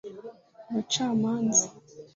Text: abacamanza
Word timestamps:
abacamanza 0.69 1.65